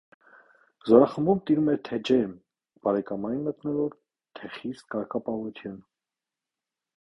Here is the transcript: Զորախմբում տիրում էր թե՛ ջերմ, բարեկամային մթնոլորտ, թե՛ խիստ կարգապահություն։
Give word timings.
Զորախմբում 0.85 1.41
տիրում 1.49 1.67
էր 1.73 1.77
թե՛ 1.89 1.99
ջերմ, 2.09 2.31
բարեկամային 2.87 3.45
մթնոլորտ, 3.49 3.99
թե՛ 4.41 4.51
խիստ 4.57 4.89
կարգապահություն։ 4.97 5.79